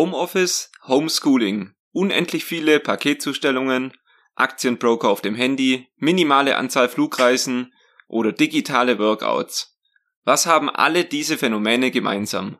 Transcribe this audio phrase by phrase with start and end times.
[0.00, 3.92] Homeoffice, Homeschooling, unendlich viele Paketzustellungen,
[4.34, 7.74] Aktienbroker auf dem Handy, minimale Anzahl Flugreisen
[8.08, 9.78] oder digitale Workouts.
[10.24, 12.56] Was haben alle diese Phänomene gemeinsam?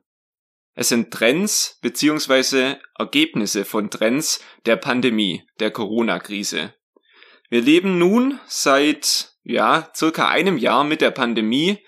[0.75, 2.75] Es sind Trends bzw.
[2.99, 6.75] Ergebnisse von Trends der Pandemie, der Corona-Krise.
[7.49, 11.79] Wir leben nun seit, ja, circa einem Jahr mit der Pandemie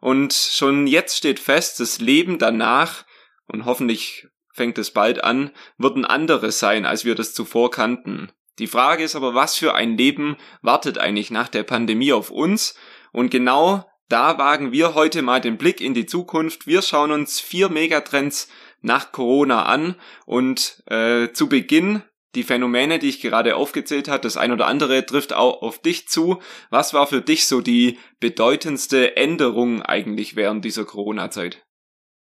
[0.00, 3.04] und schon jetzt steht fest, das Leben danach
[3.48, 8.30] und hoffentlich fängt es bald an, wird ein anderes sein, als wir das zuvor kannten.
[8.58, 12.74] Die Frage ist aber, was für ein Leben wartet eigentlich nach der Pandemie auf uns?
[13.12, 16.66] Und genau da wagen wir heute mal den Blick in die Zukunft.
[16.66, 18.48] Wir schauen uns vier Megatrends
[18.82, 19.94] nach Corona an
[20.26, 22.02] und äh, zu Beginn
[22.34, 26.08] die Phänomene, die ich gerade aufgezählt habe, das ein oder andere trifft auch auf dich
[26.08, 26.40] zu.
[26.70, 31.64] Was war für dich so die bedeutendste Änderung eigentlich während dieser Corona-Zeit?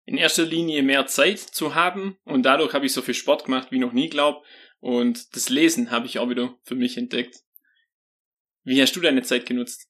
[0.06, 3.69] In erster Linie mehr Zeit zu haben und dadurch habe ich so viel Sport gemacht
[3.70, 4.44] wie noch nie, glaub.
[4.80, 7.36] Und das Lesen habe ich auch wieder für mich entdeckt.
[8.64, 9.88] Wie hast du deine Zeit genutzt?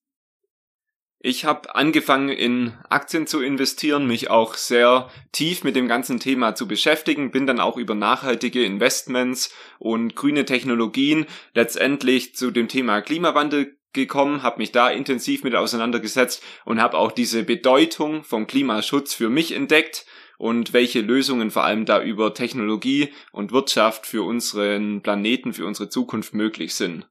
[1.26, 6.54] Ich habe angefangen in Aktien zu investieren, mich auch sehr tief mit dem ganzen Thema
[6.54, 13.00] zu beschäftigen, bin dann auch über nachhaltige Investments und grüne Technologien letztendlich zu dem Thema
[13.00, 19.14] Klimawandel gekommen, habe mich da intensiv mit auseinandergesetzt und habe auch diese Bedeutung vom Klimaschutz
[19.14, 20.04] für mich entdeckt
[20.38, 25.88] und welche Lösungen vor allem da über Technologie und Wirtschaft für unseren Planeten, für unsere
[25.88, 27.08] Zukunft möglich sind.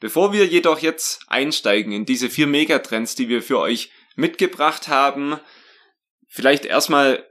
[0.00, 5.38] Bevor wir jedoch jetzt einsteigen in diese vier Megatrends, die wir für euch mitgebracht haben,
[6.28, 7.24] vielleicht erstmal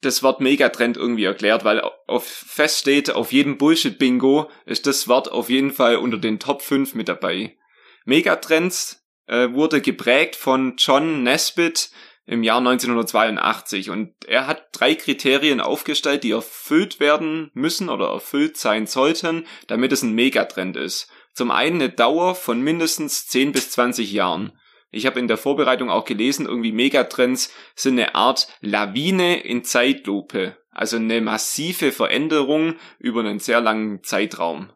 [0.00, 5.50] das Wort Megatrend irgendwie erklärt, weil auf feststeht, auf jedem Bullshit-Bingo ist das Wort auf
[5.50, 7.56] jeden Fall unter den Top 5 mit dabei.
[8.04, 11.90] Megatrends äh, wurde geprägt von John Nesbitt,
[12.26, 18.56] im Jahr 1982 und er hat drei Kriterien aufgestellt, die erfüllt werden müssen oder erfüllt
[18.56, 21.10] sein sollten, damit es ein Megatrend ist.
[21.34, 24.58] Zum einen eine Dauer von mindestens 10 bis 20 Jahren.
[24.90, 30.56] Ich habe in der Vorbereitung auch gelesen, irgendwie Megatrends sind eine Art Lawine in Zeitlupe,
[30.70, 34.72] also eine massive Veränderung über einen sehr langen Zeitraum.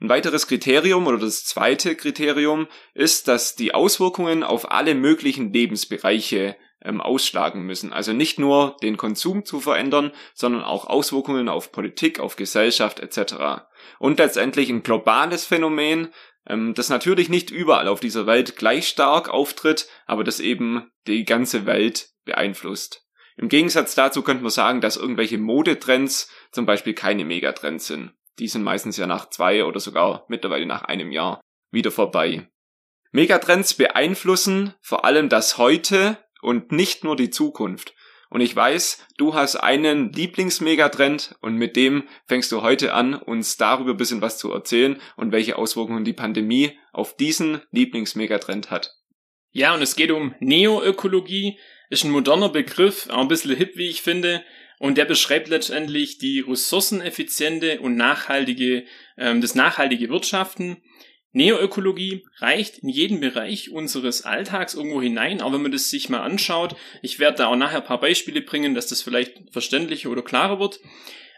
[0.00, 6.56] Ein weiteres Kriterium oder das zweite Kriterium ist, dass die Auswirkungen auf alle möglichen Lebensbereiche
[6.82, 7.92] ähm, ausschlagen müssen.
[7.92, 13.66] Also nicht nur den Konsum zu verändern, sondern auch Auswirkungen auf Politik, auf Gesellschaft etc.
[13.98, 16.12] Und letztendlich ein globales Phänomen,
[16.46, 21.24] ähm, das natürlich nicht überall auf dieser Welt gleich stark auftritt, aber das eben die
[21.24, 23.06] ganze Welt beeinflusst.
[23.36, 28.12] Im Gegensatz dazu könnte man sagen, dass irgendwelche Modetrends zum Beispiel keine Megatrends sind.
[28.38, 31.40] Die sind meistens ja nach zwei oder sogar mittlerweile nach einem Jahr
[31.70, 32.48] wieder vorbei.
[33.12, 37.94] Megatrends beeinflussen vor allem das Heute und nicht nur die Zukunft.
[38.28, 43.56] Und ich weiß, du hast einen Lieblingsmegatrend und mit dem fängst du heute an, uns
[43.56, 48.96] darüber ein bisschen was zu erzählen und welche Auswirkungen die Pandemie auf diesen Lieblingsmegatrend hat.
[49.52, 53.88] Ja, und es geht um Neoökologie, ist ein moderner Begriff, auch ein bisschen hip, wie
[53.88, 54.44] ich finde.
[54.78, 58.84] Und der beschreibt letztendlich die ressourceneffiziente und nachhaltige,
[59.16, 60.82] ähm, das nachhaltige Wirtschaften
[61.34, 66.20] Neoökologie reicht in jeden Bereich unseres Alltags irgendwo hinein, auch wenn man das sich mal
[66.20, 66.76] anschaut.
[67.02, 70.60] Ich werde da auch nachher ein paar Beispiele bringen, dass das vielleicht verständlicher oder klarer
[70.60, 70.78] wird.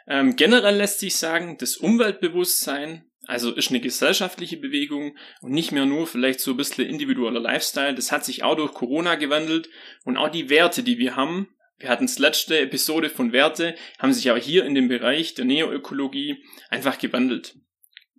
[0.06, 5.86] Ähm, generell lässt sich sagen, das Umweltbewusstsein, also ist eine gesellschaftliche Bewegung und nicht mehr
[5.86, 7.94] nur vielleicht so ein bisschen individueller Lifestyle.
[7.94, 9.70] Das hat sich auch durch Corona gewandelt
[10.04, 11.48] und auch die Werte, die wir haben.
[11.78, 15.44] Wir hatten das letzte Episode von Werte, haben sich aber hier in dem Bereich der
[15.44, 17.56] Neoökologie einfach gewandelt.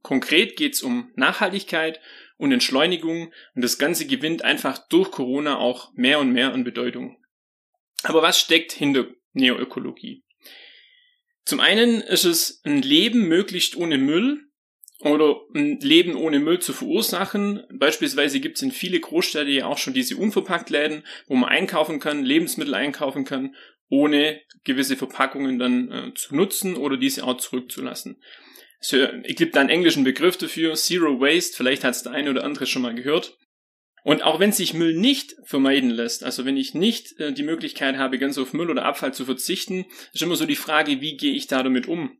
[0.04, 2.00] Konkret geht es um Nachhaltigkeit
[2.38, 7.18] und Entschleunigung und das Ganze gewinnt einfach durch Corona auch mehr und mehr an Bedeutung.
[8.04, 10.24] Aber was steckt hinter Neoökologie?
[11.46, 14.47] Zum einen ist es ein Leben möglichst ohne Müll
[15.02, 17.64] oder ein Leben ohne Müll zu verursachen.
[17.72, 22.26] Beispielsweise gibt es in viele Großstädte ja auch schon diese Unverpacktläden, wo man einkaufen kann,
[22.26, 23.56] Lebensmittel einkaufen kann,
[23.90, 28.22] ohne gewisse Verpackungen dann äh, zu nutzen oder diese auch zurückzulassen.
[28.80, 32.44] Es gibt da einen englischen Begriff dafür, Zero Waste, vielleicht hat es der eine oder
[32.44, 33.38] andere schon mal gehört.
[34.04, 37.98] Und auch wenn sich Müll nicht vermeiden lässt, also wenn ich nicht äh, die Möglichkeit
[37.98, 41.34] habe, ganz auf Müll oder Abfall zu verzichten, ist immer so die Frage, wie gehe
[41.34, 42.18] ich da damit um?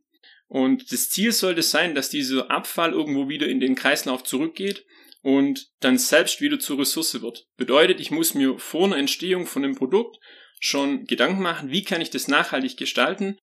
[0.48, 4.84] Und das Ziel sollte sein, dass dieser Abfall irgendwo wieder in den Kreislauf zurückgeht
[5.22, 7.46] und dann selbst wieder zur Ressource wird.
[7.56, 10.18] Bedeutet, ich muss mir vor einer Entstehung von einem Produkt
[10.58, 13.38] schon Gedanken machen, wie kann ich das nachhaltig gestalten,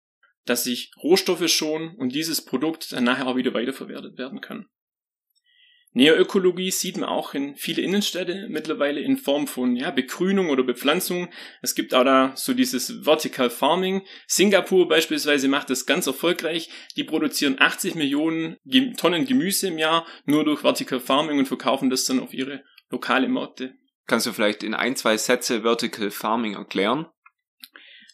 [0.45, 4.67] dass ich Rohstoffe schon und dieses Produkt dann nachher auch wieder weiterverwertet werden kann.
[5.95, 11.29] Neoökologie sieht man auch in viele Innenstädte mittlerweile in Form von ja, Begrünung oder Bepflanzung.
[11.61, 14.01] Es gibt auch da so dieses Vertical Farming.
[14.27, 16.69] Singapur beispielsweise macht das ganz erfolgreich.
[16.97, 18.57] Die produzieren 80 Millionen
[18.97, 23.29] Tonnen Gemüse im Jahr nur durch Vertical Farming und verkaufen das dann auf ihre lokale
[23.29, 23.73] Märkte.
[24.05, 27.07] Kannst du vielleicht in ein, zwei Sätze Vertical Farming erklären?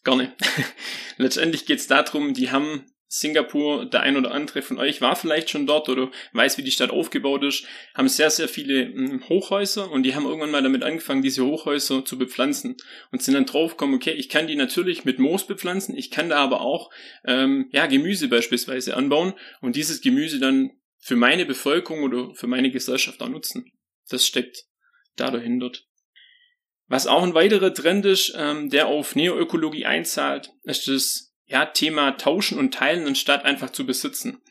[0.04, 0.36] Gerne.
[1.18, 5.50] Letztendlich geht es darum, die haben Singapur, der ein oder andere von euch war vielleicht
[5.50, 9.92] schon dort oder weiß, wie die Stadt aufgebaut ist, haben sehr, sehr viele hm, Hochhäuser
[9.92, 12.78] und die haben irgendwann mal damit angefangen, diese Hochhäuser zu bepflanzen
[13.12, 16.38] und sind dann draufgekommen, okay, ich kann die natürlich mit Moos bepflanzen, ich kann da
[16.38, 16.90] aber auch
[17.26, 22.72] ähm, ja, Gemüse beispielsweise anbauen und dieses Gemüse dann für meine Bevölkerung oder für meine
[22.72, 23.74] Gesellschaft auch nutzen.
[24.08, 24.64] Das steckt
[25.18, 25.74] da dahinter.
[26.88, 32.12] Was auch ein weiterer Trend ist, ähm, der auf Neoökologie einzahlt, ist das ja, Thema
[32.12, 34.42] Tauschen und Teilen anstatt einfach zu besitzen.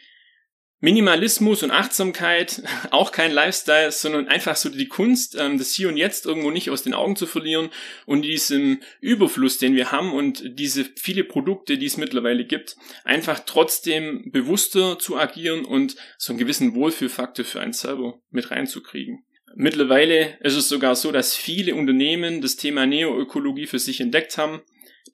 [0.83, 5.97] Minimalismus und Achtsamkeit, auch kein Lifestyle, sondern einfach so die Kunst, ähm, das Hier und
[5.97, 7.71] Jetzt irgendwo nicht aus den Augen zu verlieren
[8.07, 13.41] und diesem Überfluss, den wir haben und diese viele Produkte, die es mittlerweile gibt, einfach
[13.41, 19.25] trotzdem bewusster zu agieren und so einen gewissen Wohlfühlfaktor für einen selber mit reinzukriegen.
[19.57, 24.63] Mittlerweile ist es sogar so, dass viele Unternehmen das Thema Neoökologie für sich entdeckt haben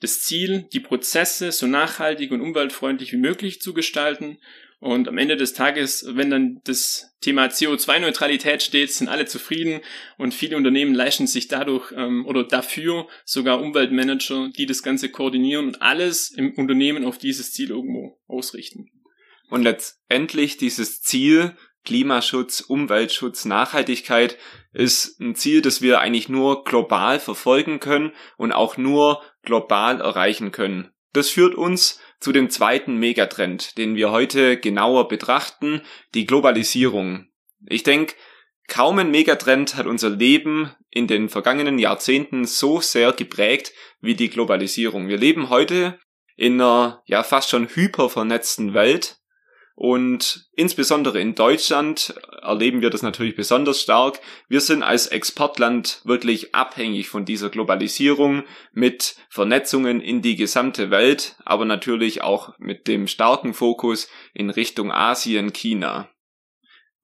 [0.00, 4.38] das Ziel, die Prozesse so nachhaltig und umweltfreundlich wie möglich zu gestalten.
[4.78, 9.80] Und am Ende des Tages, wenn dann das Thema CO2-Neutralität steht, sind alle zufrieden
[10.18, 15.66] und viele Unternehmen leisten sich dadurch ähm, oder dafür sogar Umweltmanager, die das Ganze koordinieren
[15.66, 18.90] und alles im Unternehmen auf dieses Ziel irgendwo ausrichten.
[19.48, 24.36] Und letztendlich dieses Ziel, Klimaschutz, Umweltschutz, Nachhaltigkeit
[24.72, 30.52] ist ein Ziel, das wir eigentlich nur global verfolgen können und auch nur global erreichen
[30.52, 30.90] können.
[31.14, 35.80] Das führt uns zu dem zweiten Megatrend, den wir heute genauer betrachten,
[36.14, 37.28] die Globalisierung.
[37.66, 38.14] Ich denke,
[38.68, 44.28] kaum ein Megatrend hat unser Leben in den vergangenen Jahrzehnten so sehr geprägt wie die
[44.28, 45.08] Globalisierung.
[45.08, 45.98] Wir leben heute
[46.36, 49.18] in einer ja fast schon hypervernetzten Welt
[49.78, 54.20] und insbesondere in Deutschland erleben wir das natürlich besonders stark.
[54.48, 61.36] Wir sind als Exportland wirklich abhängig von dieser Globalisierung mit Vernetzungen in die gesamte Welt,
[61.44, 66.08] aber natürlich auch mit dem starken Fokus in Richtung Asien, China.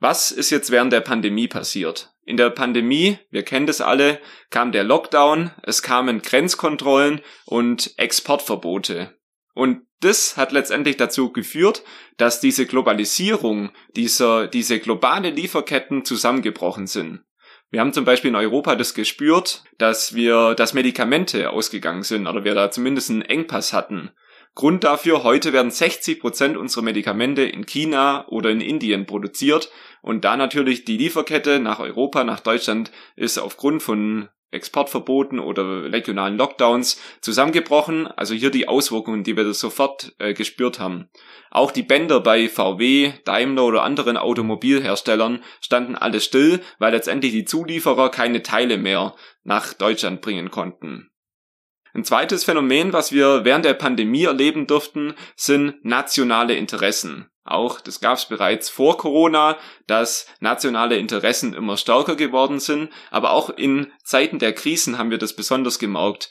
[0.00, 2.14] Was ist jetzt während der Pandemie passiert?
[2.25, 4.18] In der Pandemie, wir kennen das alle,
[4.48, 9.14] kam der Lockdown, es kamen Grenzkontrollen und Exportverbote.
[9.54, 11.84] Und das hat letztendlich dazu geführt,
[12.16, 17.22] dass diese Globalisierung, dieser, diese globale Lieferketten zusammengebrochen sind.
[17.70, 22.44] Wir haben zum Beispiel in Europa das gespürt, dass wir, dass Medikamente ausgegangen sind oder
[22.44, 24.10] wir da zumindest einen Engpass hatten.
[24.54, 29.70] Grund dafür, heute werden 60 Prozent unserer Medikamente in China oder in Indien produziert
[30.02, 36.37] und da natürlich die Lieferkette nach Europa, nach Deutschland ist aufgrund von Exportverboten oder regionalen
[36.37, 38.06] Lockdowns zusammengebrochen.
[38.06, 41.09] Also hier die Auswirkungen, die wir sofort äh, gespürt haben.
[41.50, 47.44] Auch die Bänder bei VW, Daimler oder anderen Automobilherstellern standen alle still, weil letztendlich die
[47.44, 51.12] Zulieferer keine Teile mehr nach Deutschland bringen konnten.
[51.94, 57.28] Ein zweites Phänomen, was wir während der Pandemie erleben durften, sind nationale Interessen.
[57.44, 63.32] Auch das gab es bereits vor Corona, dass nationale Interessen immer stärker geworden sind, aber
[63.32, 66.30] auch in Zeiten der Krisen haben wir das besonders gemerkt.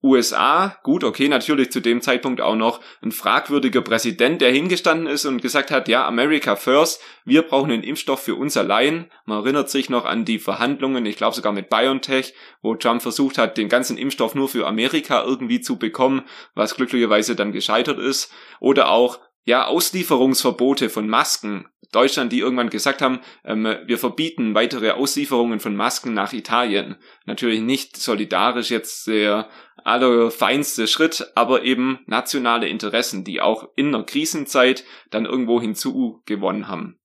[0.00, 5.24] USA, gut, okay, natürlich zu dem Zeitpunkt auch noch ein fragwürdiger Präsident, der hingestanden ist
[5.24, 9.10] und gesagt hat, ja, America first, wir brauchen einen Impfstoff für uns allein.
[9.24, 13.38] Man erinnert sich noch an die Verhandlungen, ich glaube sogar mit BioNTech, wo Trump versucht
[13.38, 16.22] hat, den ganzen Impfstoff nur für Amerika irgendwie zu bekommen,
[16.54, 18.32] was glücklicherweise dann gescheitert ist.
[18.60, 21.66] Oder auch ja, Auslieferungsverbote von Masken.
[21.90, 26.96] Deutschland, die irgendwann gesagt haben, ähm, wir verbieten weitere Auslieferungen von Masken nach Italien.
[27.24, 29.48] Natürlich nicht solidarisch jetzt der
[29.88, 36.98] allerfeinste Schritt, aber eben nationale Interessen, die auch in einer Krisenzeit dann irgendwo hinzugewonnen haben.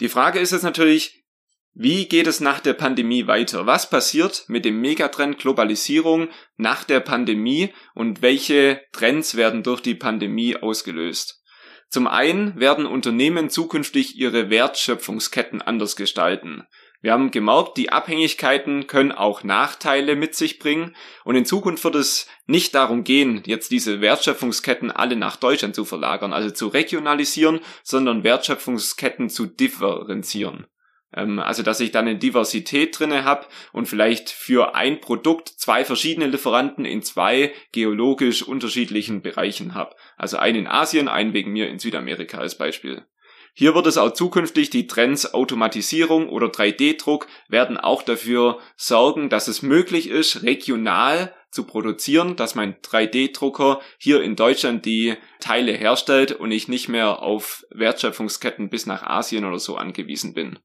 [0.00, 1.24] Die Frage ist jetzt natürlich,
[1.72, 3.66] wie geht es nach der Pandemie weiter?
[3.66, 9.94] Was passiert mit dem Megatrend Globalisierung nach der Pandemie und welche Trends werden durch die
[9.94, 11.42] Pandemie ausgelöst?
[11.88, 16.64] Zum einen werden Unternehmen zukünftig ihre Wertschöpfungsketten anders gestalten.
[17.02, 21.94] Wir haben gemerkt, die Abhängigkeiten können auch Nachteile mit sich bringen und in Zukunft wird
[21.94, 27.60] es nicht darum gehen, jetzt diese Wertschöpfungsketten alle nach Deutschland zu verlagern, also zu regionalisieren,
[27.82, 30.66] sondern Wertschöpfungsketten zu differenzieren.
[31.14, 35.84] Ähm, also dass ich dann eine Diversität drinne habe und vielleicht für ein Produkt zwei
[35.84, 39.96] verschiedene Lieferanten in zwei geologisch unterschiedlichen Bereichen habe.
[40.16, 43.06] Also einen in Asien, einen wegen mir in Südamerika als Beispiel.
[43.54, 49.48] Hier wird es auch zukünftig die Trends Automatisierung oder 3D-Druck werden auch dafür sorgen, dass
[49.48, 56.32] es möglich ist, regional zu produzieren, dass mein 3D-Drucker hier in Deutschland die Teile herstellt
[56.32, 60.58] und ich nicht mehr auf Wertschöpfungsketten bis nach Asien oder so angewiesen bin.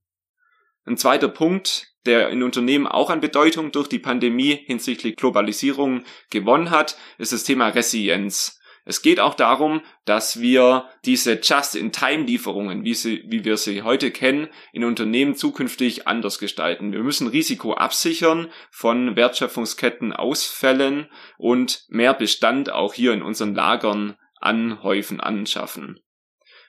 [0.85, 6.69] Ein zweiter Punkt, der in Unternehmen auch an Bedeutung durch die Pandemie hinsichtlich Globalisierung gewonnen
[6.69, 8.59] hat, ist das Thema Resilienz.
[8.85, 14.83] Es geht auch darum, dass wir diese Just-in-Time-Lieferungen, wie, wie wir sie heute kennen, in
[14.83, 16.91] Unternehmen zukünftig anders gestalten.
[16.91, 24.17] Wir müssen Risiko absichern von Wertschöpfungsketten Ausfällen und mehr Bestand auch hier in unseren Lagern
[24.39, 25.99] anhäufen, anschaffen.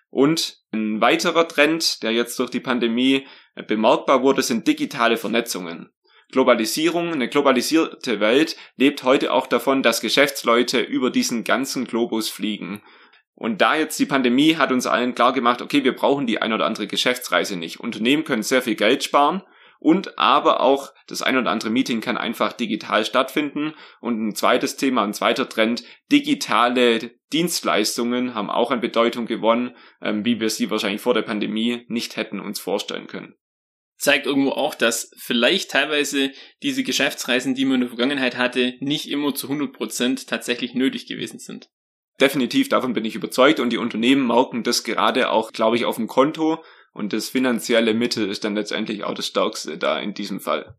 [0.09, 3.27] Und ein weiterer Trend, der jetzt durch die Pandemie
[3.67, 5.91] bemerkbar wurde, sind digitale Vernetzungen.
[6.33, 12.83] Globalisierung, eine globalisierte Welt lebt heute auch davon, dass Geschäftsleute über diesen ganzen Globus fliegen.
[13.35, 16.53] Und da jetzt die Pandemie hat uns allen klar gemacht, okay, wir brauchen die ein
[16.53, 17.81] oder andere Geschäftsreise nicht.
[17.81, 19.43] Unternehmen können sehr viel Geld sparen
[19.79, 23.75] und aber auch das ein oder andere Meeting kann einfach digital stattfinden.
[24.01, 30.25] Und ein zweites Thema, ein zweiter Trend, digitale Dienstleistungen haben auch an Bedeutung gewonnen, ähm,
[30.25, 33.35] wie wir sie wahrscheinlich vor der Pandemie nicht hätten uns vorstellen können
[33.97, 36.31] zeigt irgendwo auch, dass vielleicht teilweise
[36.63, 41.07] diese Geschäftsreisen, die man in der Vergangenheit hatte, nicht immer zu 100 Prozent tatsächlich nötig
[41.07, 41.71] gewesen sind.
[42.21, 45.97] Definitiv, davon bin ich überzeugt und die Unternehmen merken das gerade auch, glaube ich, auf
[45.97, 46.63] dem Konto
[46.93, 50.79] und das finanzielle Mittel ist dann letztendlich auch das Stärkste da in diesem Fall.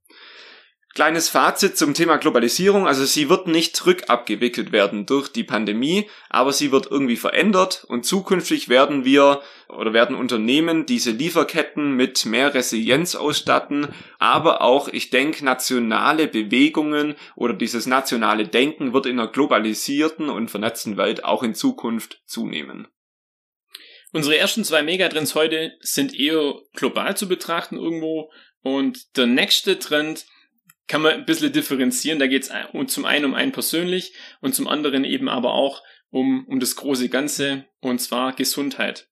[0.97, 2.87] Kleines Fazit zum Thema Globalisierung.
[2.87, 8.03] Also sie wird nicht rückabgewickelt werden durch die Pandemie, aber sie wird irgendwie verändert und
[8.03, 15.11] zukünftig werden wir oder werden Unternehmen diese Lieferketten mit mehr Resilienz ausstatten, aber auch, ich
[15.11, 21.43] denke, nationale Bewegungen oder dieses nationale Denken wird in einer globalisierten und vernetzten Welt auch
[21.43, 22.87] in Zukunft zunehmen.
[24.13, 28.31] Unsere ersten zwei Megatrends heute sind eher global zu betrachten irgendwo
[28.63, 30.25] und der nächste Trend
[30.87, 32.19] kann man ein bisschen differenzieren.
[32.19, 36.45] Da geht es zum einen um einen persönlich und zum anderen eben aber auch um,
[36.47, 39.09] um das große Ganze und zwar Gesundheit.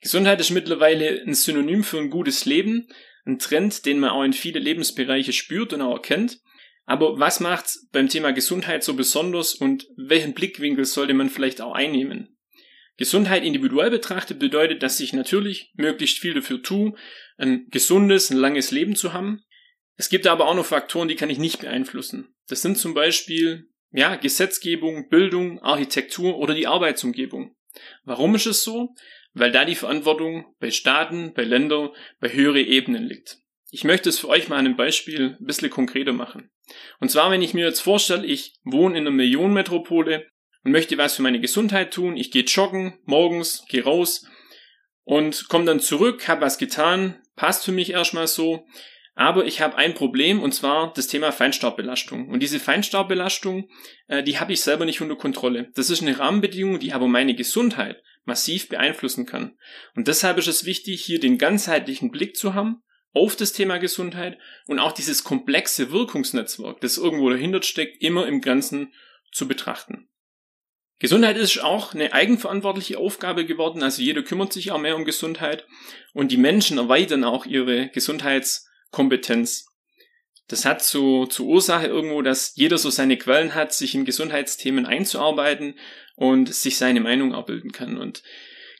[0.00, 2.88] Gesundheit ist mittlerweile ein Synonym für ein gutes Leben,
[3.24, 6.40] ein Trend, den man auch in viele Lebensbereiche spürt und auch erkennt.
[6.84, 11.72] Aber was macht's beim Thema Gesundheit so besonders und welchen Blickwinkel sollte man vielleicht auch
[11.72, 12.36] einnehmen?
[12.96, 16.94] Gesundheit individuell betrachtet bedeutet, dass ich natürlich möglichst viel dafür tue,
[17.38, 19.42] ein gesundes, ein langes Leben zu haben.
[19.96, 22.34] Es gibt aber auch noch Faktoren, die kann ich nicht beeinflussen.
[22.48, 27.54] Das sind zum Beispiel ja, Gesetzgebung, Bildung, Architektur oder die Arbeitsumgebung.
[28.04, 28.94] Warum ist es so?
[29.34, 33.38] Weil da die Verantwortung bei Staaten, bei Ländern, bei höhere Ebenen liegt.
[33.70, 36.50] Ich möchte es für euch mal an einem Beispiel ein bisschen konkreter machen.
[37.00, 40.26] Und zwar, wenn ich mir jetzt vorstelle, ich wohne in einer Millionenmetropole
[40.64, 44.26] und möchte was für meine Gesundheit tun, ich gehe joggen morgens, gehe raus
[45.04, 48.66] und komme dann zurück, habe was getan, passt für mich erstmal so,
[49.14, 52.28] aber ich habe ein Problem und zwar das Thema Feinstaubbelastung.
[52.28, 53.68] Und diese Feinstaubbelastung,
[54.08, 55.70] äh, die habe ich selber nicht unter Kontrolle.
[55.74, 59.58] Das ist eine Rahmenbedingung, die aber meine Gesundheit massiv beeinflussen kann.
[59.94, 64.38] Und deshalb ist es wichtig, hier den ganzheitlichen Blick zu haben auf das Thema Gesundheit
[64.66, 68.94] und auch dieses komplexe Wirkungsnetzwerk, das irgendwo dahinter steckt, immer im Ganzen
[69.32, 70.08] zu betrachten.
[70.98, 75.66] Gesundheit ist auch eine eigenverantwortliche Aufgabe geworden, also jeder kümmert sich auch mehr um Gesundheit
[76.14, 79.66] und die Menschen erweitern auch ihre Gesundheits Kompetenz.
[80.46, 84.86] Das hat so zur Ursache irgendwo, dass jeder so seine Quellen hat, sich in Gesundheitsthemen
[84.86, 85.74] einzuarbeiten
[86.14, 87.96] und sich seine Meinung abbilden kann.
[87.96, 88.22] Und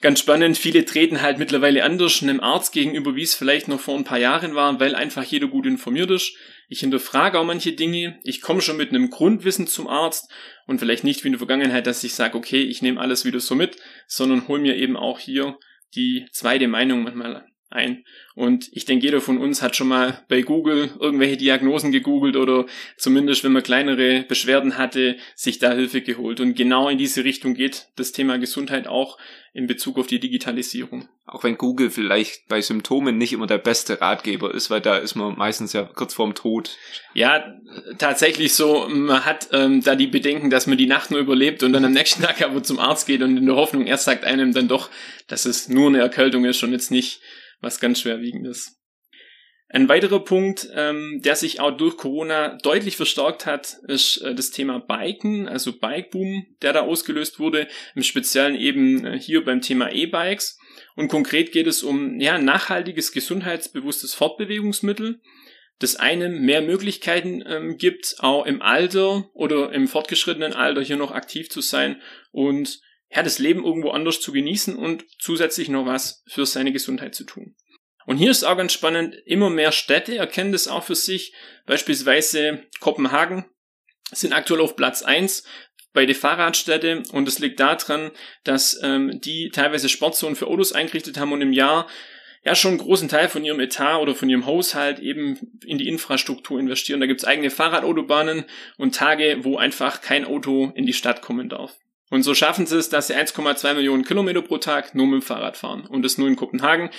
[0.02, 3.96] ganz spannend, viele treten halt mittlerweile anders einem Arzt gegenüber, wie es vielleicht noch vor
[3.96, 6.36] ein paar Jahren war, weil einfach jeder gut informiert ist.
[6.68, 8.18] Ich hinterfrage auch manche Dinge.
[8.22, 10.30] Ich komme schon mit einem Grundwissen zum Arzt
[10.66, 13.40] und vielleicht nicht wie in der Vergangenheit, dass ich sage, okay, ich nehme alles wieder
[13.40, 13.76] so mit,
[14.06, 15.58] sondern hol mir eben auch hier
[15.94, 18.04] die zweite Meinung manchmal ein.
[18.34, 22.66] Und ich denke, jeder von uns hat schon mal bei Google irgendwelche Diagnosen gegoogelt oder
[22.96, 26.40] zumindest, wenn man kleinere Beschwerden hatte, sich da Hilfe geholt.
[26.40, 29.18] Und genau in diese Richtung geht das Thema Gesundheit auch
[29.54, 31.08] in Bezug auf die Digitalisierung.
[31.26, 35.14] Auch wenn Google vielleicht bei Symptomen nicht immer der beste Ratgeber ist, weil da ist
[35.14, 36.76] man meistens ja kurz vorm Tod.
[37.12, 37.54] Ja,
[37.98, 38.88] tatsächlich so.
[38.88, 41.92] Man hat ähm, da die Bedenken, dass man die Nacht nur überlebt und dann am
[41.92, 44.88] nächsten Tag aber zum Arzt geht und in der Hoffnung, er sagt einem dann doch,
[45.28, 47.20] dass es nur eine Erkältung ist und jetzt nicht
[47.62, 48.78] was ganz schwerwiegendes.
[49.74, 54.50] Ein weiterer Punkt, ähm, der sich auch durch Corona deutlich verstärkt hat, ist äh, das
[54.50, 59.90] Thema Biken, also Bikeboom, der da ausgelöst wurde, im Speziellen eben äh, hier beim Thema
[59.90, 60.58] E-Bikes.
[60.94, 65.22] Und konkret geht es um ja, nachhaltiges, gesundheitsbewusstes Fortbewegungsmittel,
[65.78, 71.12] das einem mehr Möglichkeiten ähm, gibt, auch im Alter oder im fortgeschrittenen Alter hier noch
[71.12, 71.98] aktiv zu sein
[72.30, 72.82] und
[73.14, 77.24] ja, das Leben irgendwo anders zu genießen und zusätzlich noch was für seine Gesundheit zu
[77.24, 77.54] tun.
[78.06, 81.34] Und hier ist auch ganz spannend, immer mehr Städte erkennen das auch für sich.
[81.66, 83.44] Beispielsweise Kopenhagen
[84.10, 85.44] sind aktuell auf Platz eins
[85.92, 88.10] bei den Fahrradstädte und es liegt daran,
[88.44, 91.86] dass ähm, die teilweise Sportzonen für Autos eingerichtet haben und im Jahr
[92.44, 95.86] ja schon einen großen Teil von ihrem Etat oder von ihrem Haushalt eben in die
[95.86, 96.98] Infrastruktur investieren.
[96.98, 98.46] Da gibt's eigene Fahrradautobahnen
[98.78, 101.78] und Tage, wo einfach kein Auto in die Stadt kommen darf.
[102.12, 105.26] Und so schaffen sie es, dass sie 1,2 Millionen Kilometer pro Tag nur mit dem
[105.26, 105.86] Fahrrad fahren.
[105.86, 106.90] Und das nur in Kopenhagen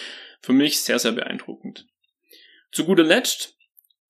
[0.41, 1.85] für mich sehr, sehr beeindruckend.
[2.71, 3.53] Zu guter Letzt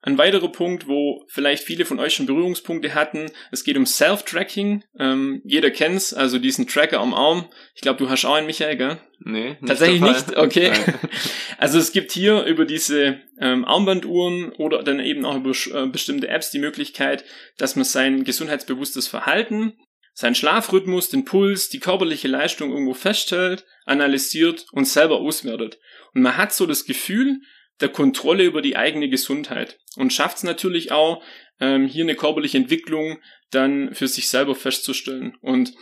[0.02, 4.86] ein weiterer Punkt, wo vielleicht viele von euch schon Berührungspunkte hatten, es geht um Self-Tracking.
[4.98, 7.50] Ähm, jeder kennt's, also diesen Tracker am Arm.
[7.76, 8.98] Ich glaube, du hast auch einen, Michael, gell?
[9.20, 10.38] Nee, nicht Tatsächlich nicht?
[10.38, 10.72] Okay.
[11.58, 16.30] also es gibt hier über diese ähm, Armbanduhren oder dann eben auch über äh, bestimmte
[16.30, 17.26] Apps die Möglichkeit,
[17.58, 19.74] dass man sein gesundheitsbewusstes Verhalten,
[20.14, 25.80] seinen Schlafrhythmus, den Puls, die körperliche Leistung irgendwo feststellt, analysiert und selber auswertet.
[26.14, 27.42] Und man hat so das Gefühl
[27.82, 31.24] der Kontrolle über die eigene Gesundheit und schafft es natürlich auch,
[31.60, 33.20] ähm, hier eine körperliche Entwicklung
[33.52, 35.36] dann für sich selber festzustellen.
[35.42, 35.74] Und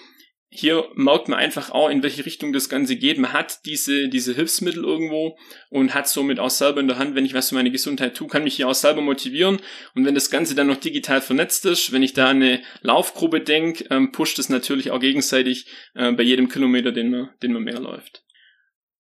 [0.54, 3.18] hier merkt man einfach auch, in welche Richtung das Ganze geht.
[3.18, 5.38] Man hat diese, diese Hilfsmittel irgendwo
[5.70, 8.28] und hat somit auch selber in der Hand, wenn ich was für meine Gesundheit tue,
[8.28, 9.62] kann mich hier auch selber motivieren.
[9.96, 13.40] Und wenn das Ganze dann noch digital vernetzt ist, wenn ich da an eine Laufgruppe
[13.40, 17.64] denke, ähm, pusht es natürlich auch gegenseitig äh, bei jedem Kilometer, den man, den man
[17.64, 18.26] mehr läuft.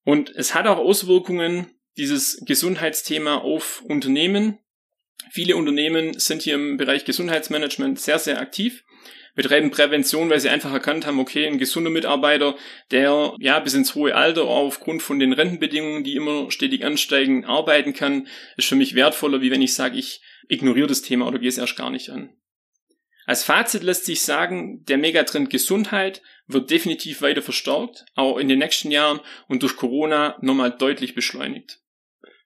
[0.05, 1.67] Und es hat auch Auswirkungen,
[1.97, 4.57] dieses Gesundheitsthema auf Unternehmen.
[5.31, 8.85] Viele Unternehmen sind hier im Bereich Gesundheitsmanagement sehr, sehr aktiv,
[9.35, 12.55] betreiben Prävention, weil sie einfach erkannt haben, okay, ein gesunder Mitarbeiter,
[12.91, 17.93] der ja bis ins hohe Alter aufgrund von den Rentenbedingungen, die immer stetig ansteigen, arbeiten
[17.93, 21.49] kann, ist für mich wertvoller, wie wenn ich sage, ich ignoriere das Thema oder gehe
[21.49, 22.29] es erst gar nicht an.
[23.25, 28.59] Als Fazit lässt sich sagen, der Megatrend Gesundheit wird definitiv weiter verstärkt, auch in den
[28.59, 31.80] nächsten Jahren und durch Corona nochmal deutlich beschleunigt.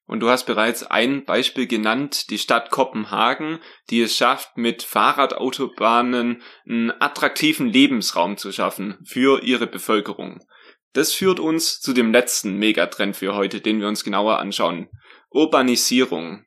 [0.07, 6.43] Und du hast bereits ein Beispiel genannt, die Stadt Kopenhagen, die es schafft, mit Fahrradautobahnen
[6.67, 10.45] einen attraktiven Lebensraum zu schaffen für ihre Bevölkerung.
[10.93, 14.89] Das führt uns zu dem letzten Megatrend für heute, den wir uns genauer anschauen.
[15.29, 16.45] Urbanisierung.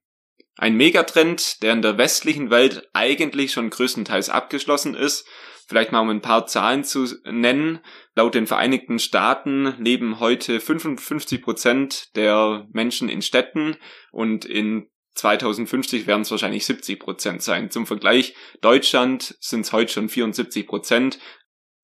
[0.57, 5.27] Ein Megatrend, der in der westlichen Welt eigentlich schon größtenteils abgeschlossen ist.
[5.69, 7.81] Vielleicht mal um ein paar Zahlen zu nennen.
[8.15, 13.77] Laut den Vereinigten Staaten leben heute 55 Prozent der Menschen in Städten
[14.11, 17.71] und in 2050 werden es wahrscheinlich 70 Prozent sein.
[17.71, 21.19] Zum Vergleich, Deutschland sind es heute schon 74 Prozent.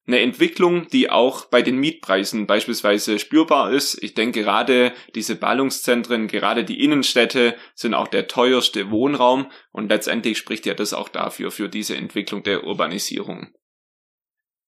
[0.06, 4.02] Eine Entwicklung, die auch bei den Mietpreisen beispielsweise spürbar ist.
[4.02, 10.38] Ich denke gerade diese Ballungszentren, gerade die Innenstädte sind auch der teuerste Wohnraum und letztendlich
[10.38, 13.52] spricht ja das auch dafür, für diese Entwicklung der Urbanisierung.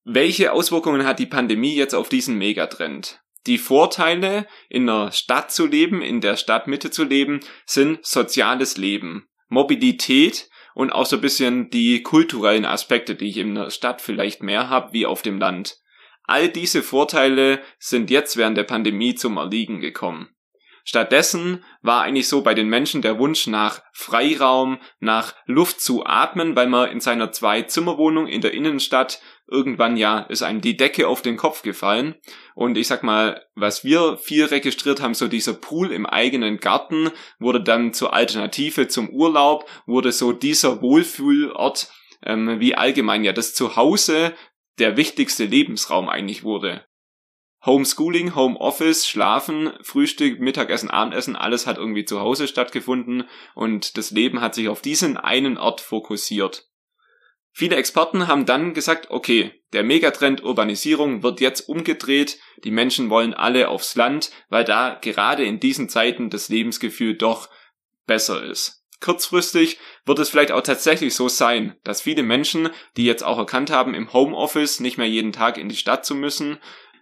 [0.08, 3.18] Welche Auswirkungen hat die Pandemie jetzt auf diesen Megatrend?
[3.48, 9.26] Die Vorteile, in einer Stadt zu leben, in der Stadtmitte zu leben, sind soziales Leben,
[9.48, 14.44] Mobilität und auch so ein bisschen die kulturellen Aspekte, die ich in der Stadt vielleicht
[14.44, 15.80] mehr habe wie auf dem Land.
[16.22, 20.28] All diese Vorteile sind jetzt während der Pandemie zum Erliegen gekommen.
[20.88, 26.54] Stattdessen war eigentlich so bei den Menschen der Wunsch nach Freiraum, nach Luft zu atmen,
[26.54, 31.22] weil man in seiner Zwei-Zimmer-Wohnung in der Innenstadt irgendwann ja ist einem die Decke auf
[31.22, 32.14] den Kopf gefallen.
[32.54, 37.10] Und ich sag mal, was wir viel registriert haben, so dieser Pool im eigenen Garten
[37.38, 41.90] wurde dann zur Alternative zum Urlaub, wurde so dieser Wohlfühlort,
[42.24, 44.34] ähm, wie allgemein ja das Zuhause
[44.78, 46.84] der wichtigste Lebensraum eigentlich wurde.
[47.64, 54.40] Homeschooling, Homeoffice, Schlafen, Frühstück, Mittagessen, Abendessen, alles hat irgendwie zu Hause stattgefunden und das Leben
[54.40, 56.68] hat sich auf diesen einen Ort fokussiert.
[57.58, 63.32] Viele Experten haben dann gesagt, okay, der Megatrend Urbanisierung wird jetzt umgedreht, die Menschen wollen
[63.32, 67.48] alle aufs Land, weil da gerade in diesen Zeiten das Lebensgefühl doch
[68.06, 68.84] besser ist.
[69.00, 73.70] Kurzfristig wird es vielleicht auch tatsächlich so sein, dass viele Menschen, die jetzt auch erkannt
[73.70, 76.58] haben, im Homeoffice nicht mehr jeden Tag in die Stadt zu müssen,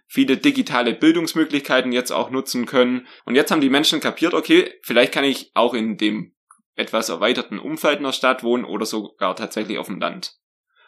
[0.07, 3.07] viele digitale Bildungsmöglichkeiten jetzt auch nutzen können.
[3.25, 6.33] Und jetzt haben die Menschen kapiert, okay, vielleicht kann ich auch in dem
[6.75, 10.37] etwas erweiterten Umfeld in der Stadt wohnen oder sogar tatsächlich auf dem Land.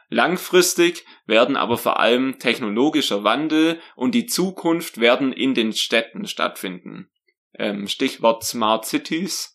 [0.10, 7.10] Langfristig werden aber vor allem technologischer Wandel und die Zukunft werden in den Städten stattfinden.
[7.54, 9.54] Ähm, Stichwort Smart Cities.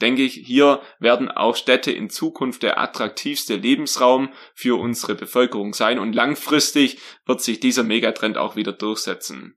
[0.00, 5.98] denke ich, hier werden auch Städte in Zukunft der attraktivste Lebensraum für unsere Bevölkerung sein
[5.98, 9.56] und langfristig wird sich dieser Megatrend auch wieder durchsetzen.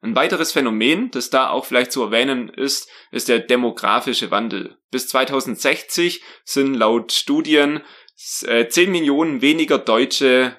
[0.00, 4.78] Ein weiteres Phänomen, das da auch vielleicht zu erwähnen ist, ist der demografische Wandel.
[4.90, 7.82] Bis 2060 sind laut Studien
[8.16, 10.56] 10 äh, Millionen weniger Deutsche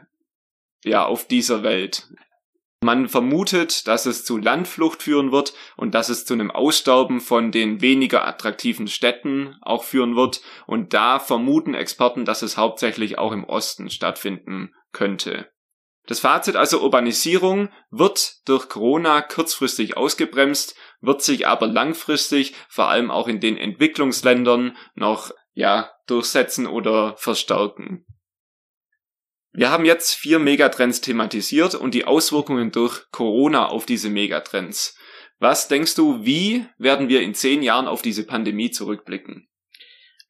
[0.84, 2.08] ja auf dieser Welt.
[2.84, 7.52] Man vermutet, dass es zu Landflucht führen wird und dass es zu einem Aussterben von
[7.52, 10.42] den weniger attraktiven Städten auch führen wird.
[10.68, 15.52] Und da vermuten Experten, dass es hauptsächlich auch im Osten stattfinden könnte.
[16.08, 23.12] Das Fazit also Urbanisierung wird durch Corona kurzfristig ausgebremst, wird sich aber langfristig vor allem
[23.12, 28.06] auch in den Entwicklungsländern noch ja durchsetzen oder verstärken.
[29.52, 34.98] Wir haben jetzt vier Megatrends thematisiert und die Auswirkungen durch Corona auf diese Megatrends.
[35.40, 39.50] Was denkst du, wie werden wir in zehn Jahren auf diese Pandemie zurückblicken?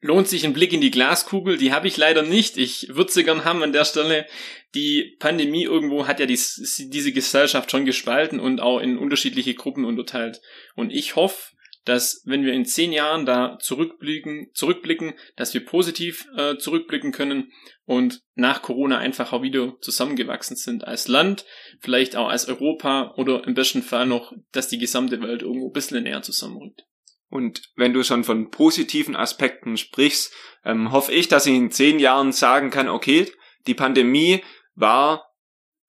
[0.00, 2.56] Lohnt sich ein Blick in die Glaskugel, die habe ich leider nicht.
[2.56, 4.26] Ich würde sie gern haben an der Stelle.
[4.74, 9.84] Die Pandemie irgendwo hat ja dies, diese Gesellschaft schon gespalten und auch in unterschiedliche Gruppen
[9.84, 10.40] unterteilt.
[10.76, 11.52] Und ich hoffe,
[11.88, 17.50] dass wenn wir in zehn Jahren da zurückblicken, zurückblicken, dass wir positiv äh, zurückblicken können
[17.84, 21.46] und nach Corona einfach auch wieder zusammengewachsen sind als Land,
[21.80, 25.72] vielleicht auch als Europa oder im besten Fall noch, dass die gesamte Welt irgendwo ein
[25.72, 26.82] bisschen näher zusammenrückt.
[27.30, 30.32] Und wenn du schon von positiven Aspekten sprichst,
[30.64, 33.30] ähm, hoffe ich, dass ich in zehn Jahren sagen kann, okay,
[33.66, 34.42] die Pandemie
[34.74, 35.28] war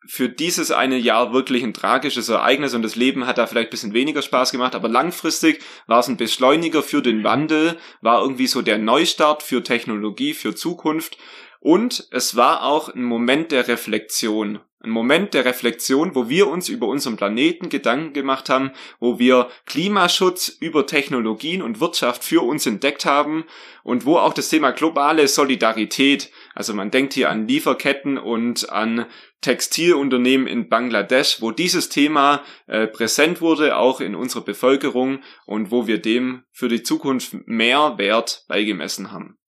[0.08, 3.72] für dieses eine Jahr wirklich ein tragisches Ereignis und das Leben hat da vielleicht ein
[3.72, 8.48] bisschen weniger Spaß gemacht, aber langfristig war es ein Beschleuniger für den Wandel, war irgendwie
[8.48, 11.18] so der Neustart für Technologie, für Zukunft
[11.60, 14.60] und es war auch ein Moment der Reflexion.
[14.82, 19.50] Ein Moment der Reflexion, wo wir uns über unseren Planeten Gedanken gemacht haben, wo wir
[19.66, 23.44] Klimaschutz über Technologien und Wirtschaft für uns entdeckt haben
[23.84, 29.06] und wo auch das Thema globale Solidarität, also man denkt hier an Lieferketten und an
[29.42, 35.88] Textilunternehmen in Bangladesch, wo dieses Thema äh, präsent wurde, auch in unserer Bevölkerung und wo
[35.88, 39.39] wir dem für die Zukunft mehr Wert beigemessen haben.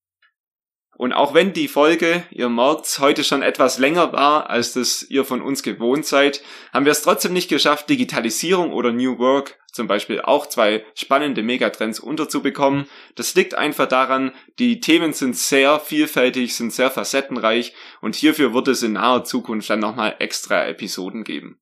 [1.01, 5.25] Und auch wenn die Folge, ihr merkt, heute schon etwas länger war, als das ihr
[5.25, 9.87] von uns gewohnt seid, haben wir es trotzdem nicht geschafft, Digitalisierung oder New Work zum
[9.87, 12.85] Beispiel auch zwei spannende Megatrends unterzubekommen.
[13.15, 18.67] Das liegt einfach daran, die Themen sind sehr vielfältig, sind sehr facettenreich und hierfür wird
[18.67, 21.57] es in naher Zukunft dann nochmal extra Episoden geben.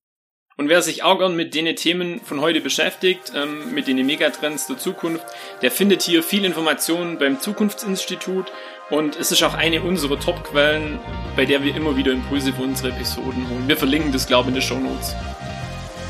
[0.58, 4.68] Und wer sich auch gern mit den Themen von heute beschäftigt, ähm, mit den Megatrends
[4.68, 5.24] der Zukunft,
[5.62, 8.52] der findet hier viel Informationen beim Zukunftsinstitut
[8.90, 11.00] und es ist auch eine unserer Top-Quellen,
[11.36, 13.68] bei der wir immer wieder Impulse für unsere Episoden holen.
[13.68, 15.16] Wir verlinken das, glaube ich, in den Show Notes.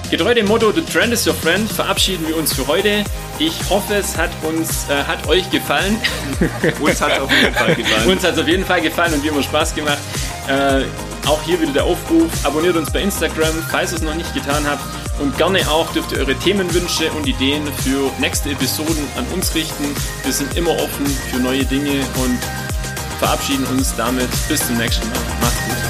[0.10, 3.04] Getreu dem Motto The Trend is your friend verabschieden wir uns für heute.
[3.38, 5.98] Ich hoffe, es hat uns, äh, hat euch gefallen.
[6.80, 8.10] uns hat es auf jeden Fall gefallen.
[8.10, 10.00] uns hat es auf jeden Fall gefallen und wie immer Spaß gemacht.
[10.48, 10.86] Äh,
[11.28, 14.66] auch hier wieder der Aufruf, abonniert uns bei Instagram, falls ihr es noch nicht getan
[14.68, 14.82] habt.
[15.20, 19.94] Und gerne auch dürft ihr eure Themenwünsche und Ideen für nächste Episoden an uns richten.
[20.24, 22.40] Wir sind immer offen für neue Dinge und
[23.20, 25.20] verabschieden uns damit bis zum nächsten Mal.
[25.42, 25.89] Macht's gut.